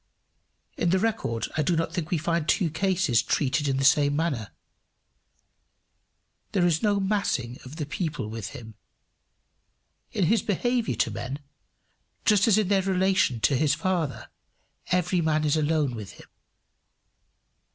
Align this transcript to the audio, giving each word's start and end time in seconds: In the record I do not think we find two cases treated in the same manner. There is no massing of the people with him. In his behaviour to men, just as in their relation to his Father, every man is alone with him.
In 0.77 0.89
the 0.89 0.97
record 0.97 1.47
I 1.57 1.61
do 1.61 1.75
not 1.75 1.93
think 1.93 2.09
we 2.09 2.17
find 2.17 2.49
two 2.49 2.71
cases 2.71 3.21
treated 3.21 3.67
in 3.67 3.77
the 3.77 3.85
same 3.85 4.15
manner. 4.15 4.49
There 6.53 6.65
is 6.65 6.81
no 6.81 6.99
massing 6.99 7.59
of 7.63 7.75
the 7.75 7.85
people 7.85 8.27
with 8.27 8.47
him. 8.49 8.73
In 10.11 10.23
his 10.25 10.41
behaviour 10.41 10.95
to 10.95 11.11
men, 11.11 11.37
just 12.25 12.47
as 12.47 12.57
in 12.57 12.67
their 12.69 12.81
relation 12.81 13.41
to 13.41 13.55
his 13.55 13.75
Father, 13.75 14.29
every 14.87 15.21
man 15.21 15.45
is 15.45 15.55
alone 15.55 15.93
with 15.93 16.13
him. 16.13 16.25